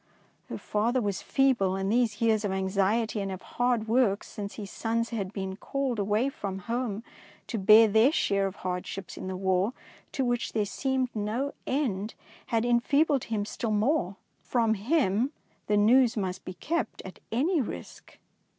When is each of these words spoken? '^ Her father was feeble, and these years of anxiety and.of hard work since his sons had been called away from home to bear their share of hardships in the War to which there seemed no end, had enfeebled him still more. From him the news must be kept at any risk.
'^ 0.01 0.03
Her 0.49 0.57
father 0.57 0.99
was 0.99 1.21
feeble, 1.21 1.75
and 1.75 1.91
these 1.91 2.19
years 2.23 2.43
of 2.43 2.51
anxiety 2.51 3.19
and.of 3.21 3.39
hard 3.43 3.87
work 3.87 4.23
since 4.23 4.55
his 4.55 4.71
sons 4.71 5.11
had 5.11 5.31
been 5.31 5.55
called 5.55 5.99
away 5.99 6.27
from 6.29 6.57
home 6.65 7.03
to 7.45 7.59
bear 7.59 7.87
their 7.87 8.11
share 8.11 8.47
of 8.47 8.55
hardships 8.65 9.15
in 9.15 9.27
the 9.27 9.37
War 9.37 9.73
to 10.13 10.25
which 10.25 10.53
there 10.53 10.65
seemed 10.65 11.15
no 11.15 11.53
end, 11.67 12.15
had 12.47 12.65
enfeebled 12.65 13.25
him 13.25 13.45
still 13.45 13.69
more. 13.69 14.15
From 14.41 14.73
him 14.73 15.33
the 15.67 15.77
news 15.77 16.17
must 16.17 16.45
be 16.45 16.55
kept 16.55 17.03
at 17.05 17.19
any 17.31 17.61
risk. 17.61 18.17